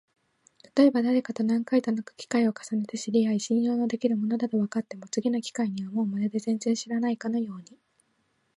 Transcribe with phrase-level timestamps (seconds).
[0.63, 7.77] たとえばだれかと何回となく機会を重ねて知り合い、信用のできる者だとわかっても、次の機会にはもうまるで全然知らないかのように、